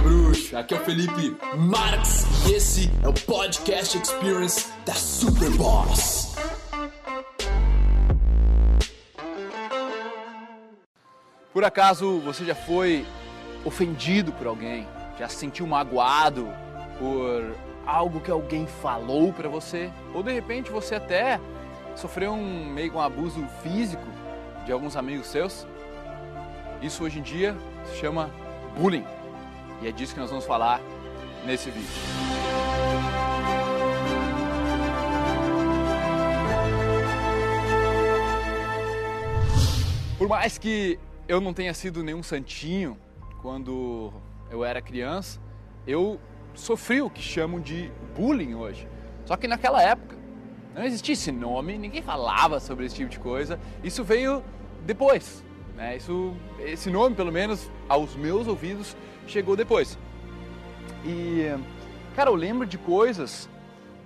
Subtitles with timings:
[0.00, 0.56] meu bruxo?
[0.56, 6.34] Aqui é o Felipe Marx e esse é o Podcast Experience da Superboss.
[11.52, 13.04] Por acaso você já foi
[13.64, 14.86] ofendido por alguém?
[15.18, 16.48] Já se sentiu magoado
[16.98, 17.54] por
[17.86, 19.90] algo que alguém falou para você?
[20.14, 21.40] Ou de repente você até
[21.96, 24.06] sofreu um meio um abuso físico
[24.64, 25.66] de alguns amigos seus?
[26.80, 27.54] Isso hoje em dia
[27.86, 28.30] se chama
[28.78, 29.04] bullying.
[29.82, 30.80] E é disso que nós vamos falar
[31.44, 31.88] nesse vídeo.
[40.18, 42.98] Por mais que eu não tenha sido nenhum santinho
[43.40, 44.12] quando
[44.50, 45.40] eu era criança,
[45.86, 46.20] eu
[46.54, 48.86] sofri o que chamam de bullying hoje.
[49.24, 50.14] Só que naquela época
[50.74, 53.58] não existia esse nome, ninguém falava sobre esse tipo de coisa.
[53.82, 54.44] Isso veio
[54.84, 55.42] depois.
[55.80, 55.96] Né?
[55.96, 58.94] Isso, esse nome, pelo menos aos meus ouvidos,
[59.26, 59.98] chegou depois.
[61.06, 61.46] E,
[62.14, 63.48] cara, eu lembro de coisas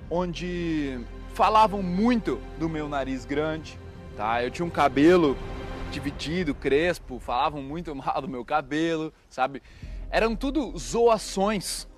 [0.09, 1.01] onde
[1.35, 3.77] falavam muito do meu nariz grande,
[4.17, 4.41] tá?
[4.41, 5.37] Eu tinha um cabelo
[5.91, 9.61] dividido, crespo, falavam muito mal do meu cabelo, sabe?
[10.11, 11.89] Eram tudo zoações,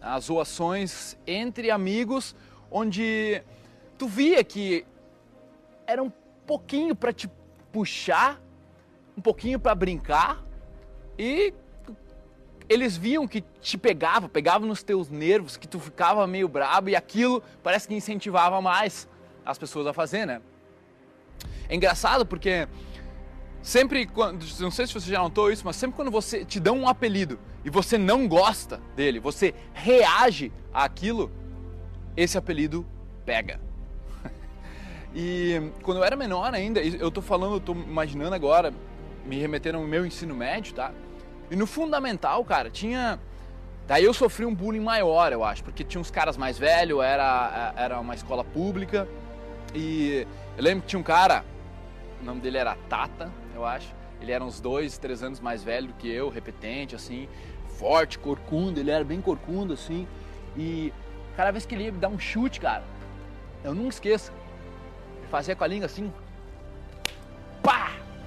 [0.00, 0.18] tá?
[0.18, 2.34] zoações entre amigos,
[2.70, 3.42] onde
[3.98, 4.86] tu via que
[5.86, 6.10] era um
[6.46, 7.28] pouquinho para te
[7.70, 8.40] puxar,
[9.16, 10.44] um pouquinho para brincar
[11.18, 11.54] e
[12.68, 16.96] eles viam que te pegava, pegava nos teus nervos, que tu ficava meio brabo e
[16.96, 19.08] aquilo parece que incentivava mais
[19.44, 20.42] as pessoas a fazer, né?
[21.68, 22.68] É engraçado porque
[23.62, 26.78] sempre quando, não sei se você já notou isso, mas sempre quando você te dão
[26.78, 31.30] um apelido e você não gosta dele, você reage àquilo,
[32.16, 32.84] esse apelido
[33.24, 33.60] pega.
[35.18, 38.70] E quando eu era menor ainda, eu tô falando, eu tô imaginando agora,
[39.26, 40.92] me remetendo ao meu ensino médio, tá?
[41.50, 43.18] E no fundamental, cara, tinha.
[43.86, 47.72] Daí eu sofri um bullying maior, eu acho, porque tinha uns caras mais velhos, era,
[47.76, 49.06] era uma escola pública.
[49.74, 51.44] E eu lembro que tinha um cara,
[52.20, 53.94] o nome dele era Tata, eu acho.
[54.20, 57.28] Ele era uns dois, três anos mais velho do que eu, repetente, assim,
[57.78, 60.08] forte, corcunda, ele era bem corcunda, assim.
[60.56, 60.92] E
[61.36, 62.82] cada vez que ele ia me dar um chute, cara,
[63.62, 64.32] eu nunca esqueço.
[65.18, 66.12] Ele fazia com a língua assim!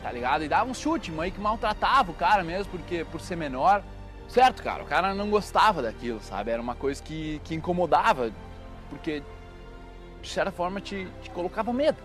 [0.02, 0.44] Tá ligado?
[0.44, 3.84] E dava um chute, meio que maltratava o cara mesmo, porque por ser menor.
[4.28, 6.52] Certo, cara, o cara não gostava daquilo, sabe?
[6.52, 8.32] Era uma coisa que, que incomodava,
[8.90, 9.24] porque
[10.22, 11.98] de certa forma te, te colocava medo.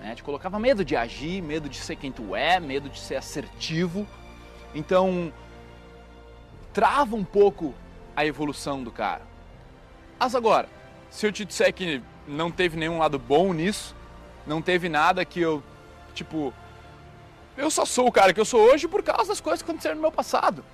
[0.00, 0.14] Né?
[0.14, 4.06] Te colocava medo de agir, medo de ser quem tu é, medo de ser assertivo.
[4.74, 5.32] Então,
[6.72, 7.74] trava um pouco
[8.14, 9.22] a evolução do cara.
[10.18, 10.68] Mas agora,
[11.10, 13.94] se eu te disser que não teve nenhum lado bom nisso,
[14.46, 15.62] não teve nada que eu,
[16.14, 16.52] tipo,
[17.56, 19.96] eu só sou o cara que eu sou hoje por causa das coisas que aconteceram
[19.96, 20.64] no meu passado.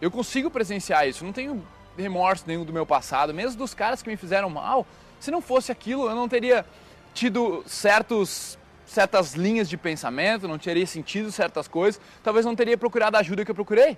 [0.00, 1.62] Eu consigo presenciar isso, não tenho
[1.96, 4.86] remorso nenhum do meu passado, mesmo dos caras que me fizeram mal.
[5.18, 6.64] Se não fosse aquilo, eu não teria
[7.12, 13.16] tido certos certas linhas de pensamento, não teria sentido certas coisas, talvez não teria procurado
[13.16, 13.96] a ajuda que eu procurei.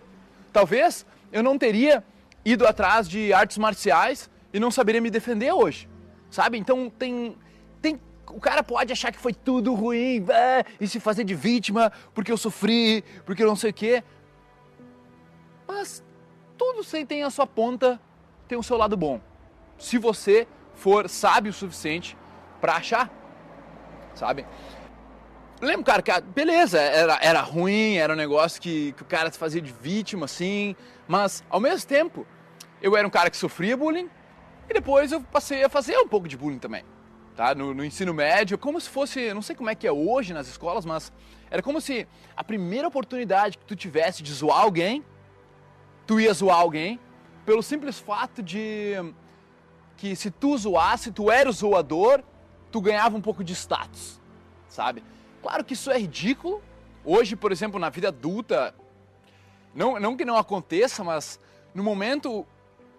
[0.53, 2.05] Talvez eu não teria
[2.45, 5.89] ido atrás de artes marciais e não saberia me defender hoje.
[6.31, 6.59] Sabe?
[6.59, 7.35] Então tem
[7.81, 11.93] tem o cara pode achar que foi tudo ruim é, e se fazer de vítima
[12.15, 14.03] porque eu sofri, porque eu não sei o quê.
[15.67, 16.03] Mas
[16.57, 18.01] tudo sem tem a sua ponta,
[18.47, 19.21] tem o seu lado bom.
[19.79, 22.17] Se você for sábio o suficiente
[22.61, 23.11] para achar,
[24.15, 24.47] sabe?
[25.61, 29.39] Lembro, cara, que beleza, era, era ruim, era um negócio que, que o cara se
[29.39, 30.75] fazia de vítima, assim,
[31.07, 32.27] mas ao mesmo tempo
[32.81, 34.11] eu era um cara que sofria bullying
[34.69, 36.85] e depois eu passei a fazer um pouco de bullying também
[37.37, 37.55] tá?
[37.55, 40.49] No, no, ensino médio, como se fosse, não sei como é que é hoje nas
[40.49, 41.13] escolas, mas
[41.51, 42.07] era como se
[42.37, 45.05] a primeira oportunidade que tu tivesse de zoar alguém,
[46.07, 46.99] tu ia zoar alguém,
[47.45, 48.95] pelo simples fato de
[49.97, 52.23] que se tu zoasse, tu era o zoador,
[52.71, 54.21] tu ganhava um pouco de status,
[54.69, 55.03] sabe?
[55.43, 56.63] Claro que isso é ridículo.
[57.05, 58.75] Hoje, por exemplo, na vida adulta,
[59.75, 61.41] não, não que não aconteça, mas
[61.75, 62.47] no momento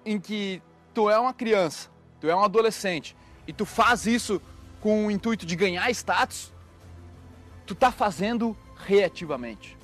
[0.06, 0.62] em que
[0.94, 3.16] tu é uma criança, tu é um adolescente
[3.48, 4.42] e tu faz isso
[4.82, 6.52] com o intuito de ganhar status,
[7.66, 8.56] tu tá fazendo
[8.86, 9.78] reativamente.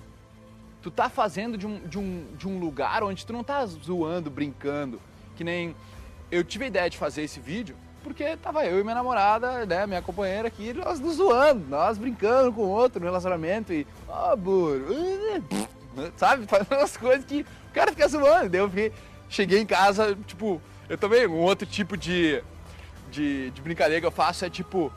[0.81, 4.29] Tu tá fazendo de um, de um, de um lugar onde tu não tá zoando,
[4.29, 4.99] brincando,
[5.35, 5.75] que nem
[6.31, 9.85] eu tive a ideia de fazer esse vídeo porque tava eu e minha namorada, né,
[9.85, 14.33] minha companheira aqui, nós nos zoando, nós brincando com o outro no relacionamento e, ó,
[14.33, 14.81] oh, burro,
[16.15, 18.49] sabe, fazendo umas coisas que o cara fica zoando.
[18.49, 18.91] Daí eu fiquei,
[19.29, 22.41] cheguei em casa, tipo, eu também, um outro tipo de
[23.11, 24.91] de, de brincadeira que eu faço é tipo,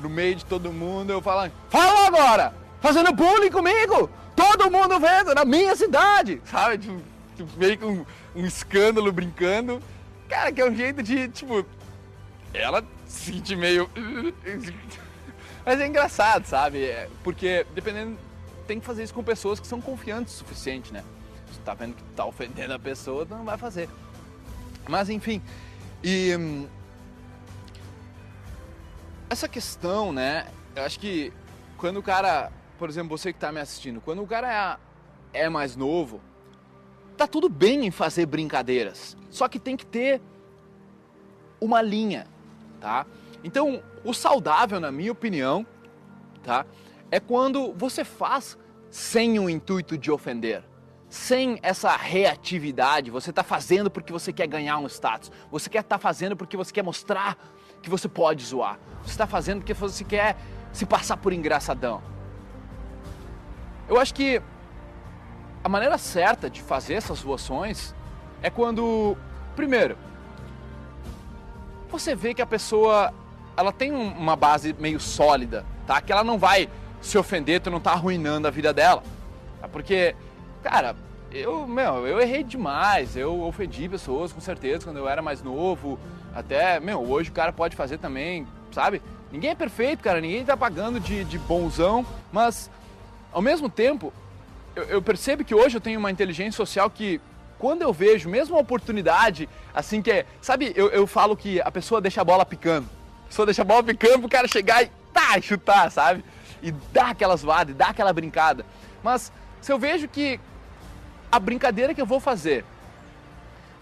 [0.00, 2.54] no meio de todo mundo, eu falo, fala agora!
[2.80, 4.10] Fazendo bullying comigo!
[4.34, 6.40] Todo mundo vendo, na minha cidade!
[6.44, 6.78] Sabe?
[6.78, 7.00] Tipo,
[7.36, 9.82] tu veio com um, um escândalo brincando.
[10.28, 11.64] Cara, que é um jeito de, tipo,
[12.54, 13.88] ela se sentir meio.
[15.64, 16.84] Mas é engraçado, sabe?
[16.84, 18.16] É, porque dependendo.
[18.66, 21.02] Tem que fazer isso com pessoas que são confiantes o suficiente, né?
[21.52, 23.88] Tu tá vendo que tá ofendendo a pessoa, não vai fazer.
[24.88, 25.42] Mas enfim.
[26.04, 26.66] E.
[29.30, 30.48] Essa questão, né?
[30.74, 31.32] Eu acho que
[31.78, 32.50] quando o cara.
[32.76, 34.80] Por exemplo, você que tá me assistindo, quando o cara
[35.32, 36.20] é, é mais novo,
[37.16, 39.16] tá tudo bem em fazer brincadeiras.
[39.30, 40.20] Só que tem que ter
[41.60, 42.26] uma linha,
[42.80, 43.06] tá?
[43.44, 45.64] Então, o saudável, na minha opinião,
[46.42, 46.66] tá?
[47.08, 48.58] É quando você faz
[48.90, 50.64] sem o intuito de ofender,
[51.08, 53.12] sem essa reatividade.
[53.12, 55.30] Você está fazendo porque você quer ganhar um status.
[55.52, 57.38] Você quer estar tá fazendo porque você quer mostrar
[57.82, 58.78] que você pode zoar.
[59.02, 60.36] Você está fazendo porque você quer
[60.72, 62.02] se passar por engraçadão.
[63.88, 64.40] Eu acho que
[65.64, 67.94] a maneira certa de fazer essas zoações
[68.42, 69.16] é quando,
[69.56, 69.96] primeiro,
[71.90, 73.12] você vê que a pessoa
[73.56, 76.00] ela tem uma base meio sólida, tá?
[76.00, 76.68] Que ela não vai
[77.00, 79.02] se ofender, tu não tá arruinando a vida dela.
[79.60, 79.68] Tá?
[79.68, 80.14] Porque,
[80.62, 80.96] cara,
[81.30, 85.98] eu, meu, eu errei demais, eu ofendi pessoas com certeza quando eu era mais novo.
[86.34, 89.02] Até, meu, hoje o cara pode fazer também, sabe?
[89.32, 92.70] Ninguém é perfeito, cara, ninguém tá pagando de, de bonzão, mas
[93.32, 94.12] ao mesmo tempo,
[94.74, 97.20] eu, eu percebo que hoje eu tenho uma inteligência social que
[97.58, 100.26] quando eu vejo mesmo uma oportunidade, assim que é.
[100.40, 102.88] Sabe, eu, eu falo que a pessoa deixa a bola picando.
[103.24, 106.24] A pessoa deixa a bola picando pro cara chegar e tá, chutar, sabe?
[106.62, 108.64] E dar aquela zoada, e dar aquela brincada.
[109.02, 109.30] Mas
[109.60, 110.40] se eu vejo que
[111.30, 112.64] a brincadeira que eu vou fazer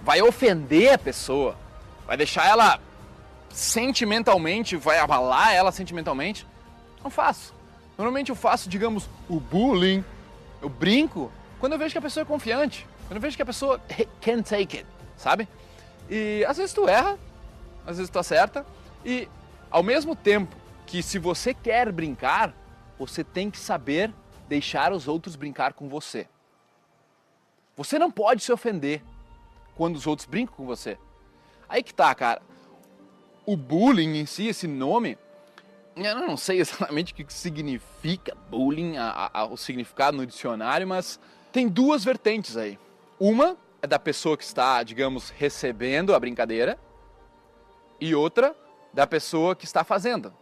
[0.03, 1.57] vai ofender a pessoa,
[2.09, 2.81] vai deixar ela
[3.51, 6.47] sentimentalmente, vai abalar ela sentimentalmente,
[7.05, 7.55] não faço.
[7.99, 10.03] Normalmente eu faço, digamos, o bullying,
[10.63, 12.87] eu brinco, quando eu vejo que a pessoa é confiante.
[13.11, 13.79] Eu não vejo que a pessoa
[14.23, 14.87] can take it,
[15.19, 15.47] sabe?
[16.09, 17.19] E às vezes tu erra,
[17.87, 18.65] às vezes tu acerta,
[19.05, 19.29] e
[19.71, 20.57] ao mesmo tempo
[20.87, 22.55] que se você quer brincar,
[22.99, 24.11] você tem que saber
[24.49, 26.27] deixar os outros brincar com você.
[27.77, 29.03] Você não pode se ofender
[29.75, 30.97] quando os outros brincam com você.
[31.69, 32.41] Aí que tá, cara.
[33.45, 35.19] O bullying em si, esse nome,
[35.97, 41.19] eu não sei exatamente o que significa bullying, a, a, o significado no dicionário, mas
[41.53, 42.79] tem duas vertentes aí.
[43.19, 46.79] Uma é da pessoa que está, digamos, recebendo a brincadeira
[48.01, 48.55] e outra
[48.93, 50.33] da pessoa que está fazendo.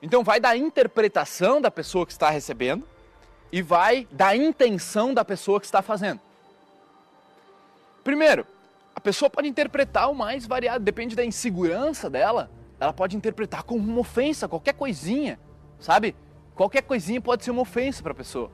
[0.00, 2.86] Então vai da interpretação da pessoa que está recebendo
[3.50, 6.20] e vai da intenção da pessoa que está fazendo.
[8.04, 8.46] Primeiro,
[8.98, 12.50] a pessoa pode interpretar o mais variado, depende da insegurança dela.
[12.80, 15.38] Ela pode interpretar como uma ofensa, qualquer coisinha,
[15.78, 16.16] sabe?
[16.52, 18.50] Qualquer coisinha pode ser uma ofensa para a pessoa.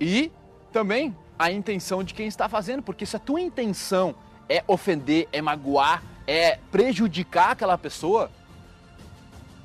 [0.00, 0.30] E
[0.72, 4.14] também a intenção de quem está fazendo, porque se a tua intenção
[4.48, 8.30] é ofender, é magoar, é prejudicar aquela pessoa,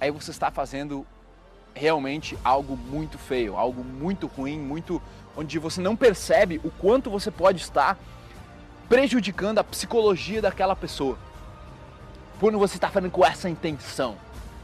[0.02, 1.06] aí você está fazendo
[1.76, 5.00] realmente algo muito feio, algo muito ruim, muito
[5.38, 8.00] onde você não percebe o quanto você pode estar
[8.89, 11.18] prejudicando a psicologia daquela pessoa.
[12.39, 14.18] Quando você está fazendo com essa intenção,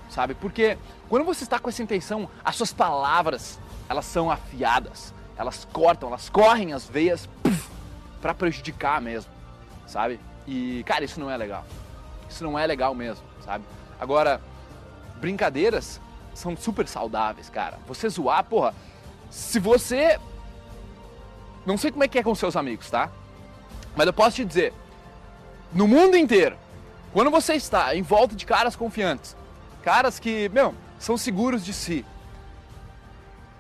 [0.10, 0.34] sabe?
[0.34, 0.78] Porque
[1.08, 6.28] quando você está com essa intenção, as suas palavras, elas são afiadas elas cortam, elas
[6.28, 7.30] correm as veias
[8.22, 9.32] para prejudicar mesmo,
[9.88, 10.20] sabe?
[10.46, 11.66] E, cara, isso não é legal.
[12.30, 13.64] Isso não é legal mesmo, sabe?
[13.98, 14.42] Agora,
[15.16, 16.02] brincadeiras
[16.34, 17.80] são super saudáveis, cara.
[17.88, 18.76] Você zoar, porra,
[19.32, 20.20] se você.
[21.66, 23.10] Não sei como é que é com seus amigos, tá?
[23.96, 24.74] Mas eu posso te dizer,
[25.74, 26.58] no mundo inteiro,
[27.14, 29.36] quando você está em volta de caras confiantes,
[29.84, 32.06] caras que, meu, são seguros de si,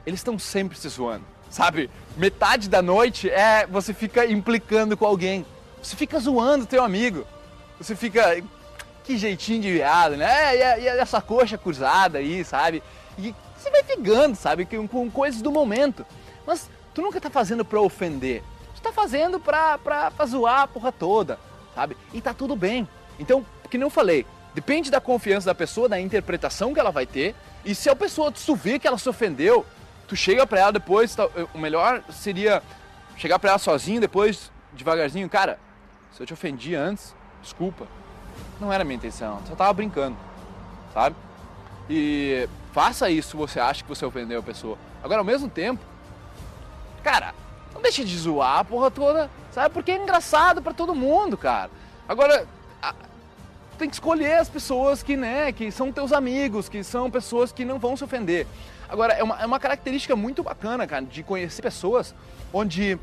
[0.05, 1.89] eles estão sempre se zoando sabe?
[2.15, 5.45] Metade da noite é você fica implicando com alguém.
[5.81, 7.25] Você fica zoando teu amigo.
[7.77, 8.41] Você fica.
[9.03, 10.55] Que jeitinho de viado, né?
[10.55, 12.83] E, e essa coxa cruzada aí, sabe?
[13.17, 14.65] E você vai pegando, sabe?
[14.65, 16.05] Com, com coisas do momento.
[16.45, 18.43] Mas tu nunca tá fazendo pra ofender.
[18.79, 21.38] Tu tá fazendo pra, pra, pra zoar a porra toda,
[21.75, 21.98] sabe?
[22.13, 22.88] E tá tudo bem.
[23.19, 27.05] Então, que nem eu falei, depende da confiança da pessoa, da interpretação que ela vai
[27.05, 27.36] ter.
[27.65, 29.65] E se a pessoa, tu vê que ela se ofendeu,
[30.07, 32.63] tu chega pra ela depois, tá, o melhor seria
[33.17, 35.59] chegar pra ela sozinho, depois, devagarzinho, cara,
[36.13, 37.86] se eu te ofendi antes, desculpa.
[38.62, 40.15] Não era minha intenção, só tava brincando,
[40.93, 41.17] sabe?
[41.89, 44.77] E faça isso se você acha que você ofendeu a pessoa.
[45.03, 45.83] Agora, ao mesmo tempo,
[47.89, 49.74] deixa de zoar a porra toda, sabe?
[49.74, 51.72] Porque é engraçado para todo mundo, cara.
[52.08, 52.48] Agora,
[52.81, 52.93] a,
[53.79, 57.65] tem que escolher as pessoas que, né, que são teus amigos, que são pessoas que
[57.65, 58.46] não vão se ofender.
[58.88, 62.13] Agora, é uma, é uma característica muito bacana, cara, de conhecer pessoas
[62.53, 62.98] onde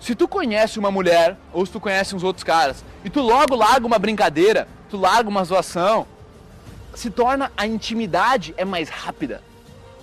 [0.00, 3.54] se tu conhece uma mulher ou se tu conhece uns outros caras e tu logo
[3.54, 6.06] larga uma brincadeira, tu larga uma zoação,
[6.94, 9.42] se torna a intimidade é mais rápida.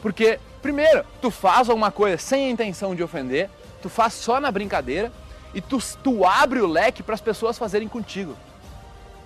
[0.01, 3.49] Porque, primeiro, tu faz alguma coisa sem a intenção de ofender,
[3.85, 5.11] tu faz só na brincadeira
[5.53, 8.35] e tu, tu abre o leque para as pessoas fazerem contigo.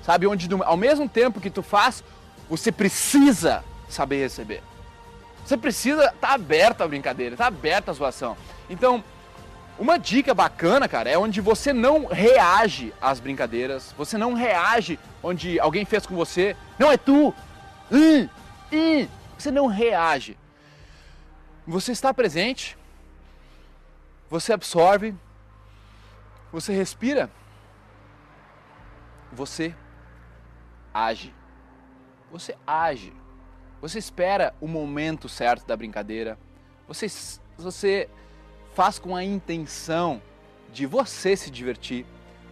[0.04, 0.28] Sabe?
[0.28, 2.04] Onde ao mesmo tempo que tu faz,
[2.50, 4.62] você precisa saber receber.
[5.46, 8.36] Você precisa estar tá aberto à brincadeira, estar tá aberto à zoação.
[8.70, 9.02] Então,
[9.80, 15.58] uma dica bacana, cara, é onde você não reage às brincadeiras, você não reage onde
[15.58, 17.34] alguém fez com você, não é tu,
[17.90, 18.28] hum,
[18.74, 20.38] hum, você não reage.
[21.66, 22.78] Você está presente,
[24.30, 25.16] você absorve,
[26.52, 27.30] você respira,
[29.32, 29.76] você
[30.94, 31.34] age.
[32.32, 33.14] Você age.
[33.82, 36.38] Você espera o momento certo da brincadeira.
[36.88, 37.08] Você,
[37.58, 38.10] você
[38.76, 40.22] faz com a intenção
[40.72, 42.06] de você se divertir.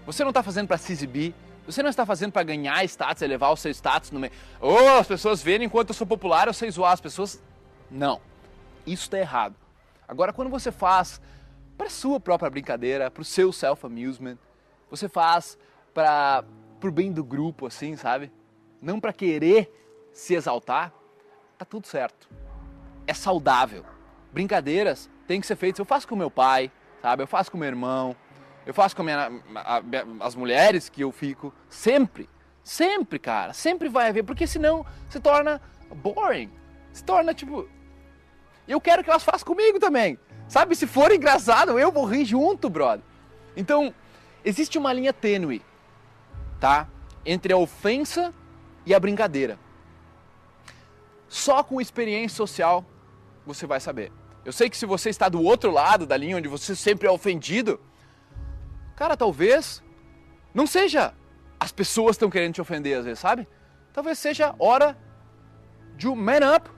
[0.05, 1.35] Você não está fazendo para se exibir.
[1.65, 4.31] Você não está fazendo para ganhar status, elevar o seu status no meio.
[4.61, 7.43] Oh, as pessoas verem enquanto eu sou popular, eu sei zoar as pessoas.
[7.91, 8.21] Não.
[8.85, 9.55] Isso está errado.
[10.07, 11.19] Agora, quando você faz
[11.77, 14.37] para sua própria brincadeira, para o seu self-amusement,
[14.89, 15.57] você faz
[15.93, 16.43] para
[16.83, 18.31] o bem do grupo, assim, sabe?
[18.81, 19.71] Não para querer
[20.11, 20.93] se exaltar,
[21.57, 22.27] tá tudo certo.
[23.05, 23.85] É saudável.
[24.31, 25.79] Brincadeiras têm que ser feitas.
[25.79, 27.23] Eu faço com meu pai, sabe?
[27.23, 28.15] Eu faço com meu irmão.
[28.65, 29.81] Eu faço com minha, a, a,
[30.19, 31.53] as mulheres que eu fico.
[31.69, 32.29] Sempre.
[32.63, 33.53] Sempre, cara.
[33.53, 34.23] Sempre vai haver.
[34.23, 36.51] Porque senão se torna boring.
[36.91, 37.67] Se torna tipo.
[38.67, 40.19] Eu quero que elas façam comigo também.
[40.47, 40.75] Sabe?
[40.75, 43.03] Se for engraçado, eu vou rir junto, brother.
[43.55, 43.93] Então,
[44.43, 45.61] existe uma linha tênue,
[46.59, 46.87] tá?
[47.25, 48.33] Entre a ofensa
[48.85, 49.59] e a brincadeira.
[51.27, 52.85] Só com experiência social
[53.45, 54.11] você vai saber.
[54.45, 57.11] Eu sei que se você está do outro lado da linha, onde você sempre é
[57.11, 57.79] ofendido,
[58.95, 59.83] cara, talvez
[60.53, 61.13] não seja
[61.59, 63.47] as pessoas estão querendo te ofender às vezes, sabe?
[63.91, 64.97] Talvez seja hora
[65.95, 66.69] de um man up,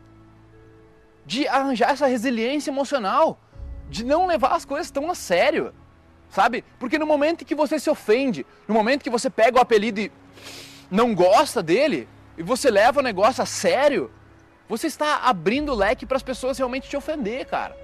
[1.26, 3.40] de arranjar essa resiliência emocional,
[3.90, 5.74] de não levar as coisas tão a sério,
[6.30, 6.64] sabe?
[6.80, 10.12] Porque no momento que você se ofende, no momento que você pega o apelido e
[10.90, 14.12] não gosta dele, e você leva o negócio a sério,
[14.68, 17.76] você está abrindo o leque para as pessoas realmente te ofender, cara.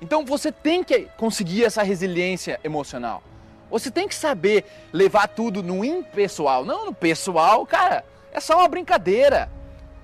[0.00, 3.22] Então você tem que conseguir essa resiliência emocional.
[3.70, 8.04] Você tem que saber levar tudo no impessoal, não no pessoal, cara.
[8.32, 9.48] É só uma brincadeira.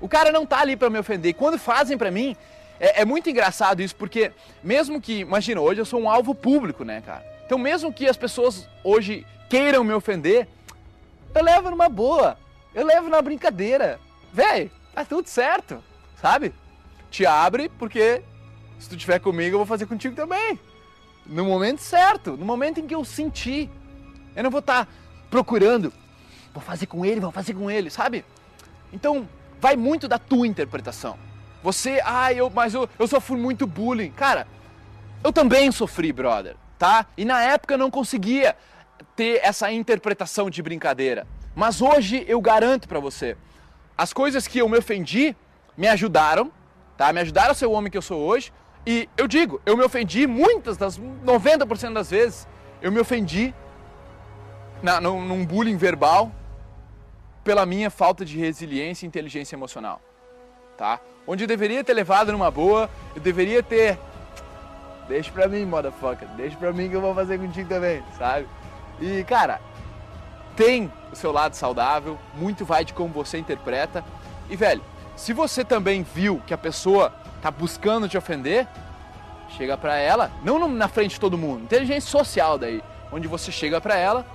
[0.01, 1.35] O cara não tá ali para me ofender.
[1.35, 2.37] Quando fazem para mim,
[2.81, 4.33] é, é, muito engraçado isso, porque
[4.63, 7.25] mesmo que, imagina, hoje eu sou um alvo público, né, cara?
[7.45, 10.47] Então mesmo que as pessoas hoje queiram me ofender,
[11.35, 12.39] eu levo numa boa.
[12.75, 13.99] Eu levo na brincadeira.
[14.33, 15.83] Véi, tá tudo certo
[16.21, 16.53] sabe?
[17.11, 18.23] Te abre porque
[18.79, 20.59] se tu estiver comigo eu vou fazer contigo também.
[21.27, 23.71] No momento certo, no momento em que eu sentir.
[24.35, 24.93] Eu não vou estar tá
[25.31, 25.93] procurando,
[26.55, 28.25] vou fazer com ele, vou fazer com ele, sabe?
[28.93, 29.29] Então,
[29.61, 31.19] vai muito da tua interpretação.
[31.69, 34.11] Você, ah, eu, mas eu, eu sofri muito bullying.
[34.11, 34.47] Cara,
[35.23, 37.05] eu também sofri, brother, tá?
[37.15, 38.57] E na época eu não conseguia
[39.15, 41.27] ter essa interpretação de brincadeira.
[41.55, 43.37] Mas hoje eu garanto para você,
[43.99, 45.37] as coisas que eu me ofendi,
[45.77, 46.51] me ajudaram,
[46.97, 47.13] tá?
[47.13, 48.51] Me ajudaram a ser o homem que eu sou hoje.
[48.87, 52.49] E eu digo, eu me ofendi muitas das 90% das vezes,
[52.81, 53.55] eu me ofendi
[54.83, 56.33] na, num, num bullying verbal
[57.45, 60.01] pela minha falta de resiliência e inteligência emocional,
[60.79, 61.01] tá?
[61.27, 63.99] Onde eu deveria ter levado numa boa, eu deveria ter
[65.09, 68.47] deixa pra mim, motherfucker, deixa pra mim que eu vou fazer contigo também, sabe?
[69.01, 69.61] E, cara,
[70.55, 74.05] tem o seu lado saudável, muito vai de como você interpreta.
[74.51, 74.83] E, velho,
[75.17, 78.69] se você também viu que a pessoa tá buscando te ofender,
[79.57, 83.81] chega para ela, não na frente de todo mundo, inteligência social daí, onde você chega
[83.81, 84.27] para ela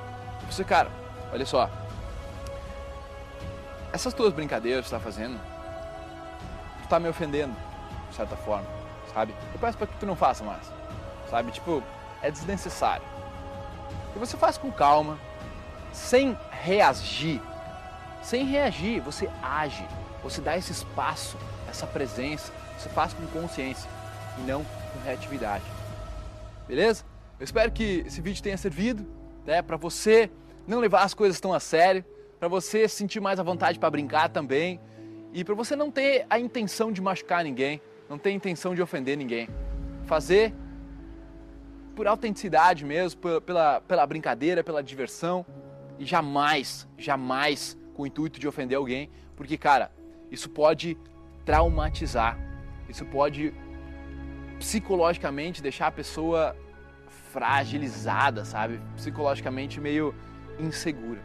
[0.42, 0.90] e você, cara,
[1.32, 1.70] olha só,
[3.92, 5.40] essas tuas brincadeiras que você tá fazendo,
[6.84, 7.56] tu tá me ofendendo,
[8.10, 8.68] de certa forma,
[9.14, 9.34] sabe?
[9.54, 10.72] Eu peço para que tu não faça mais,
[11.30, 11.52] sabe?
[11.52, 11.84] Tipo,
[12.22, 13.06] é desnecessário.
[14.16, 15.18] E você faz com calma,
[15.92, 17.42] sem reagir,
[18.22, 19.86] sem reagir, você age
[20.24, 21.38] você dá esse espaço,
[21.70, 23.90] essa presença, você faz com consciência
[24.40, 25.66] e não com reatividade.
[26.66, 27.04] Beleza?
[27.38, 29.06] Eu espero que esse vídeo tenha servido
[29.46, 30.32] né, para você
[30.66, 32.06] não levar as coisas tão a sério,
[32.40, 34.80] para você sentir mais à vontade para brincar também
[35.34, 38.82] e para você não ter a intenção de machucar ninguém, não ter a intenção de
[38.82, 39.50] ofender ninguém.
[40.06, 40.54] Fazer
[41.96, 45.46] por autenticidade mesmo, pela, pela brincadeira, pela diversão
[45.98, 49.92] e jamais, jamais com o intuito de ofender alguém, porque, cara,
[50.32, 50.98] isso pode
[51.46, 52.38] traumatizar,
[52.88, 53.54] isso pode
[54.60, 56.56] psicologicamente deixar a pessoa
[57.32, 58.80] fragilizada, sabe?
[58.96, 60.14] Psicologicamente meio
[60.60, 61.22] insegura.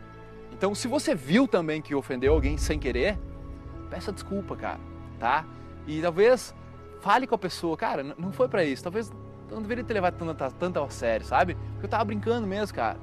[0.52, 3.18] Então, se você viu também que ofendeu alguém sem querer,
[3.88, 4.80] peça desculpa, cara,
[5.18, 5.44] tá?
[5.86, 6.54] E talvez
[7.00, 9.10] fale com a pessoa, cara, não foi para isso, talvez
[9.50, 11.54] não deveria ter levado tanto, tanto a sério, sabe?
[11.72, 12.98] Porque eu tava brincando mesmo, cara.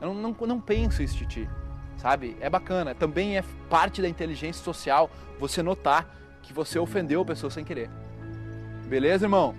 [0.00, 1.50] Eu não, não, não penso isso de ti,
[1.96, 2.36] sabe?
[2.40, 2.94] É bacana.
[2.94, 7.90] Também é parte da inteligência social você notar que você ofendeu a pessoa sem querer.
[8.86, 9.54] Beleza, irmão?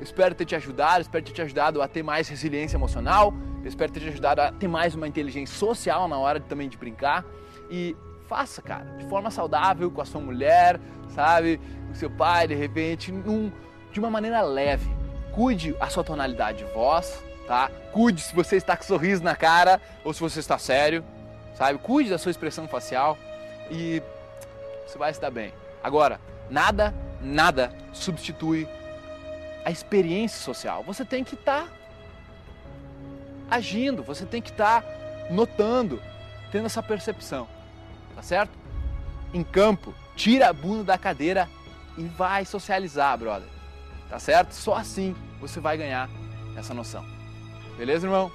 [0.00, 3.34] Espero ter te ajudado, espero ter te ajudado a ter mais resiliência emocional,
[3.64, 6.78] espero ter te ajudado a ter mais uma inteligência social na hora de, também de
[6.78, 7.24] brincar.
[7.70, 7.94] E
[8.30, 11.60] faça, cara, de forma saudável, com a sua mulher, sabe?
[11.88, 13.50] Com seu pai, de repente, num,
[13.92, 14.88] de uma maneira leve.
[15.34, 17.68] Cuide a sua tonalidade de voz, tá?
[17.90, 21.04] Cuide se você está com sorriso na cara ou se você está sério,
[21.56, 21.80] sabe?
[21.80, 23.18] Cuide da sua expressão facial
[23.68, 24.00] e
[24.86, 25.52] você vai se dar bem.
[25.82, 28.68] Agora, nada, nada substitui
[29.64, 30.84] a experiência social.
[30.84, 31.68] Você tem que estar tá
[33.50, 34.88] agindo, você tem que estar tá
[35.30, 36.00] notando,
[36.52, 37.48] tendo essa percepção,
[38.14, 38.50] tá certo?
[39.32, 41.48] Em campo, tira a bunda da cadeira
[41.96, 43.48] e vai socializar, brother.
[44.08, 44.52] Tá certo?
[44.52, 46.08] Só assim você vai ganhar
[46.56, 47.04] essa noção.
[47.76, 48.30] Beleza, irmão?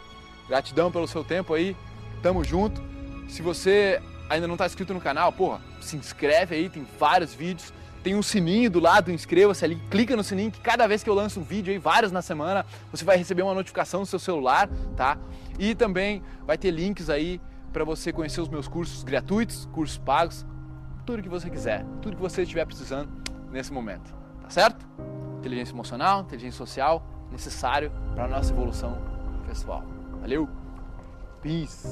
[0.48, 1.76] Gratidão pelo seu tempo aí.
[2.22, 2.82] Tamo junto.
[3.28, 7.74] Se você ainda não está inscrito no canal, porra, se inscreve aí, tem vários vídeos
[8.06, 11.16] tem um sininho do lado, inscreva-se ali, clica no sininho que cada vez que eu
[11.16, 14.70] lanço um vídeo aí, vários na semana, você vai receber uma notificação no seu celular,
[14.96, 15.18] tá?
[15.58, 17.42] E também vai ter links aí
[17.76, 20.46] para você conhecer os meus cursos gratuitos, cursos pagos,
[21.06, 23.12] tudo que você quiser, tudo que você estiver precisando
[23.52, 24.88] nesse momento, tá certo?
[25.40, 28.98] Inteligência emocional, inteligência social, necessário para a nossa evolução
[29.46, 29.84] pessoal.
[30.22, 30.48] Valeu!
[31.42, 31.86] Peace!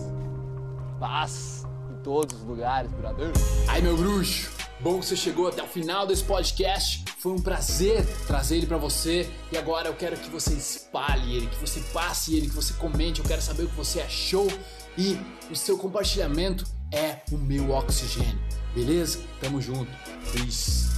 [1.02, 3.34] Paz em todos os lugares, brother!
[3.68, 4.54] Aí, meu bruxo!
[4.80, 7.04] Bom que você chegou até o final desse podcast.
[7.20, 9.30] Foi um prazer trazer ele para você.
[9.52, 13.22] E agora eu quero que você espalhe ele, que você passe ele, que você comente.
[13.22, 14.46] Eu quero saber o que você achou.
[14.98, 15.18] E
[15.52, 18.40] o seu compartilhamento é o meu oxigênio.
[18.76, 19.20] Beleza?
[19.42, 19.92] Tamo junto.
[20.32, 20.93] Peace.